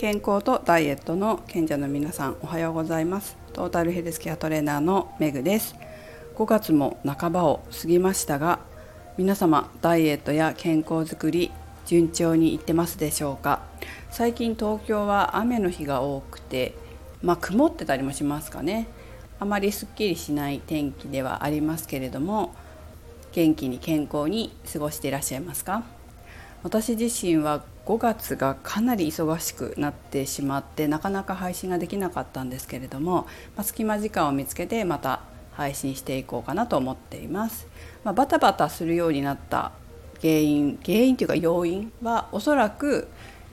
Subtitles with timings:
[0.00, 3.36] 健康とダイエットの賢者の皆さんおはようございます。
[3.52, 5.76] トータルヘルスケアトレーナーのメグです。
[6.36, 8.60] 5月も半ばを過ぎましたが
[9.18, 11.52] 皆様ダイエットや健康づくり
[11.84, 13.60] 順調にいってますでしょうか？
[14.10, 16.74] 最近東京は雨の日が多くて
[17.20, 18.88] まあ、曇ってたりもしますかね。
[19.38, 22.54] あまりすっきりしない天気ではありますけれども
[23.32, 25.84] 元気に健康に過ごしていらっしゃいますか？
[26.62, 35.22] 私自身は5月がかなり忙しくなってしまってなかなか配信ができなかったんですけれども、まあ、隙間時間を見つけてまた
[35.52, 37.66] 配信していこうかなと思っています。
[38.04, 39.72] まあ、バタバタするようになった
[40.20, 43.08] 原因原因というか要因はおそらく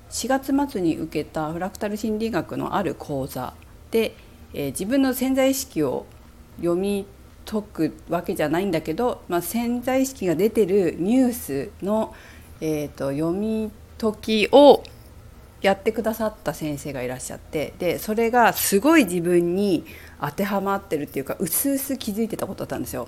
[0.09, 3.53] 4月末に受けたフラクタル心理学のある講座
[3.91, 4.15] で、
[4.53, 6.05] えー、自分の潜在意識を
[6.57, 7.05] 読み
[7.45, 12.13] 解くわけじゃないんだけど、まあ、潜在意識が出てるニュースの
[12.59, 14.83] えーと、読み解きを
[15.61, 19.85] やってくださった先生がいらっしゃってでそれがすごい自分に
[20.21, 23.07] 当てはまってるっていうかうすうす気づいてたことだったんですよ。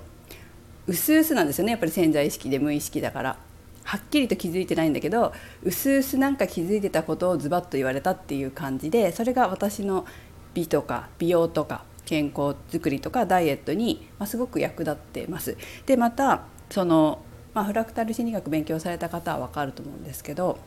[0.86, 3.38] うすうすなんですよねやっぱり潜在意識で無意識だから。
[3.82, 5.32] はっきりと気づいてないんだけど
[5.64, 10.06] うすうすなんか気づいてたことをズバッと言われたっていう感じでそれが私の
[10.54, 15.56] 美とか美容とか健康づくりとかダイエットに、ますごく役立ってます。
[15.86, 17.22] でまたその
[17.54, 20.58] まあ、フラクタル心理学勉強された方は分かると思うんですけど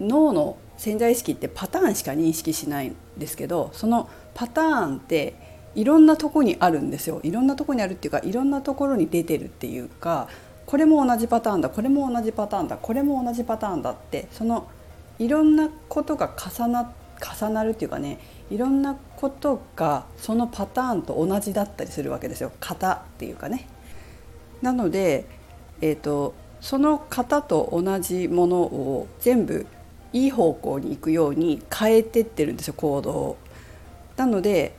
[0.00, 5.34] 脳の潜在意識ってパターンしか認識しないんですけどそのパターンって
[5.74, 10.28] いろんなとこにあるんですよいろんなとこにあるっていうかいろんなところに出てるっていうか
[10.66, 14.68] これも同じパターンだこれも同じパターンだこれも同じパターンだってその
[15.18, 18.18] いろんなことが重な重なるっていうかね
[18.50, 23.66] いろんなことがそのパターンと同じだったりするわけですよ型っていうかね。
[24.62, 25.26] なので、
[25.80, 29.66] えーと、その型と同じものを全部
[30.24, 33.36] いい方向に行くように変えてってるんですよ行動を。
[34.16, 34.74] なので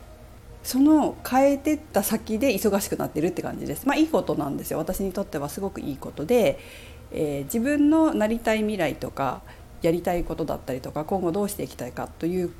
[0.63, 3.87] その変えてった先で忙しくなってるって感じです。
[3.87, 6.59] まあいいことなんですよ私にとってはすごくいいことで、
[7.11, 9.41] えー、自分のなりたい未来とか
[9.81, 12.51] やりたいことだったりとか今後どうしていきたいかという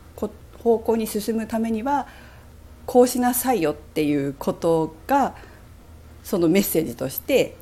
[0.64, 2.08] 方向に進むためには
[2.86, 5.36] こうしなさいよっていうことが
[6.24, 7.56] そのメッセージとして、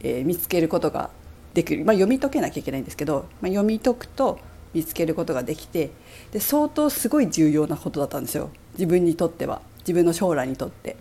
[0.00, 1.10] えー、見つけることが
[1.54, 4.38] できる、まあ、読み解けなきゃいけないんですけど、まあ、読み解くと
[4.74, 5.90] 見つけることができて
[6.32, 8.50] で相当すごい重要なことだったんですよ。
[8.74, 9.60] 自分にとっては。
[9.80, 10.96] 自分の将来にとって。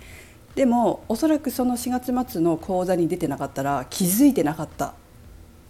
[0.55, 4.93] でもおそらくその4月末の講座に出てなかったら気づいてなかった。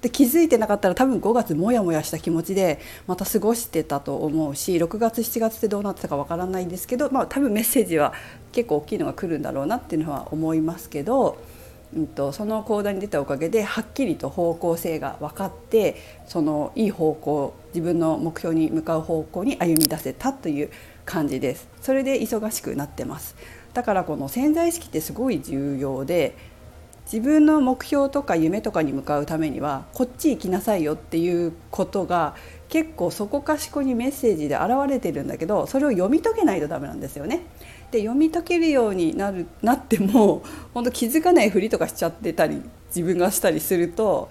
[0.02, 8.12] で気づいてなかったら多分5月モヤモヤした気持ちでまた過ごしてたと思うし6月7月ってどうなってたかわからないんですけど、まあ、多分メッセージは
[8.52, 11.38] 結構大きいのが来るんだろうなっていうのは思いますけど、
[11.96, 20.70] うんと、その講座に出たおかげではっきりと方向性が分かってそのいい方向自分の目標に向かう方向に歩み出せたという
[21.06, 21.68] 感じです。
[21.82, 23.36] それで忙しくなってます
[23.74, 26.36] だからこの潜在意識ってすごい重要で
[27.12, 32.36] 自分の目標とか夢とかに向かうためにはこっち行きなさいよっていうことが
[32.70, 37.42] 結構そこかしこにメッセージで現れてるんだけどそれを読み解けないとダメなんですよね。
[37.92, 40.44] で読み解けるようになるなっても
[40.74, 44.30] 本当気づかないふりとかしちゃってたり自分がしたりすると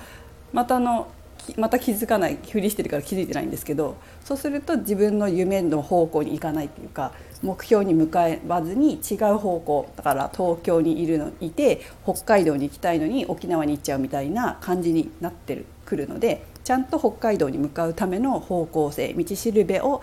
[0.52, 1.08] またの
[1.56, 7.12] また気づかないふりしてるから気づいてないんですけどそうすると自分の夢の方向に行かないっていうか
[7.42, 20.02] 目標に向かわずに違う方向だから東京にいるのいて北海道に行きたいのに沖縄に行っちゃうみたいな感じになってるくるのでちゃんと北海道に向かうための方向性道しるべを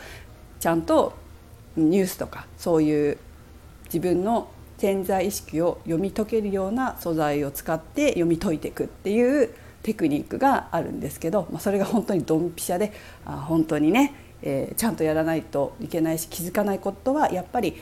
[0.59, 1.13] ちゃんと
[1.75, 3.18] ニュースとかそういう
[3.94, 9.50] 自分の潜在意識を読み解けるような素材を使って読み解いていくっていう
[9.81, 12.94] テクニックがあるんですけど、まあ、それが本当にドンピシャで
[13.25, 17.75] あ本当にねえー、ちゃんとやらないといけないし気づかないことはやっぱり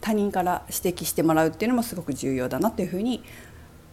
[0.00, 3.24] 他人から指摘してもらうっていうのもすごく重要だなというふうに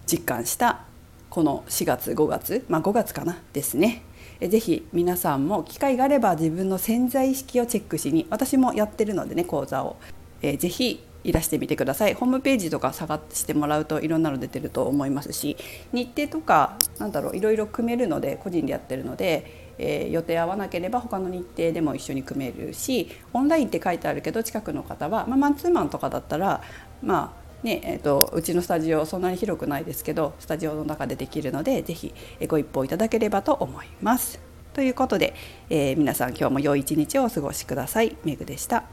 [0.05, 0.81] 実感した
[1.29, 4.03] この4月5月まあ5月かなですね。
[4.41, 9.97] ぜひ皆さんも機会があれば自分の潜在意識をチェックしに私もやってるのでね講座を、
[10.41, 15.57] えー、ぜひいらしてみてくださいホームページとか探してもらうといろんなの出てると思いますし
[15.91, 26.61] 日程とかなんだろういろいろ組めるので個人でやってるのでえー、予定合わなければ他の日程でも一緒に組めるしオンラインって書いてあるけど近くの方は、まあ、マンツーマンとかだったら
[27.01, 32.13] まあねえーと、うちのスタジオそんなに広くないですけどスタジオの中でできるので是非
[32.47, 34.39] ご一報いただければと思います。
[34.73, 35.35] ということで、
[35.69, 38.17] えー、皆さん今日も良い一日をお過ごしください。
[38.23, 38.85] めぐでした。